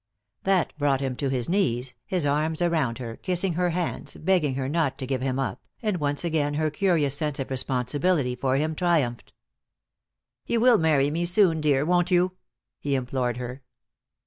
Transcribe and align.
That 0.45 0.75
brought 0.79 0.99
him 0.99 1.15
to 1.17 1.29
his 1.29 1.47
knees, 1.47 1.93
his 2.07 2.25
arms 2.25 2.59
around 2.59 2.97
her, 2.97 3.17
kissing 3.17 3.53
her 3.53 3.69
hands, 3.69 4.17
begging 4.17 4.55
her 4.55 4.67
not 4.67 4.97
to 4.97 5.05
give 5.05 5.21
him 5.21 5.37
up, 5.37 5.61
and 5.79 5.97
once 5.97 6.23
again 6.25 6.55
her 6.55 6.71
curious 6.71 7.15
sense 7.15 7.37
of 7.37 7.51
responsibility 7.51 8.33
for 8.35 8.55
him 8.55 8.73
triumphed. 8.73 9.31
"You 10.47 10.59
will 10.59 10.79
marry 10.79 11.11
me 11.11 11.23
soon, 11.25 11.61
dear, 11.61 11.85
won't 11.85 12.09
you?" 12.09 12.31
he 12.79 12.95
implored 12.95 13.37
her. 13.37 13.61